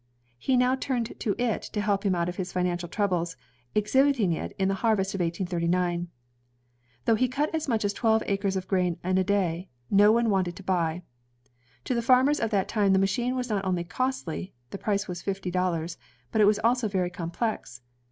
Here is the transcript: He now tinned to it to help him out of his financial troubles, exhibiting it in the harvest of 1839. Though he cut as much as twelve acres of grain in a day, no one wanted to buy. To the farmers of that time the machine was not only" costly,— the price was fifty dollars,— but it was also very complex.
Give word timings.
He 0.39 0.57
now 0.57 0.73
tinned 0.73 1.13
to 1.19 1.35
it 1.37 1.61
to 1.61 1.79
help 1.79 2.03
him 2.03 2.15
out 2.15 2.27
of 2.27 2.37
his 2.37 2.51
financial 2.51 2.89
troubles, 2.89 3.37
exhibiting 3.75 4.31
it 4.33 4.55
in 4.57 4.67
the 4.67 4.73
harvest 4.81 5.13
of 5.13 5.19
1839. 5.21 6.07
Though 7.05 7.13
he 7.13 7.27
cut 7.27 7.53
as 7.53 7.67
much 7.67 7.85
as 7.85 7.93
twelve 7.93 8.23
acres 8.25 8.55
of 8.55 8.67
grain 8.67 8.97
in 9.03 9.19
a 9.19 9.23
day, 9.23 9.69
no 9.91 10.11
one 10.11 10.31
wanted 10.31 10.55
to 10.55 10.63
buy. 10.63 11.03
To 11.83 11.93
the 11.93 12.01
farmers 12.01 12.39
of 12.39 12.49
that 12.49 12.67
time 12.67 12.93
the 12.93 12.97
machine 12.97 13.35
was 13.35 13.47
not 13.51 13.63
only" 13.63 13.83
costly,— 13.83 14.55
the 14.71 14.79
price 14.79 15.07
was 15.07 15.21
fifty 15.21 15.51
dollars,— 15.51 15.99
but 16.31 16.41
it 16.41 16.45
was 16.45 16.57
also 16.63 16.87
very 16.87 17.11
complex. 17.11 17.81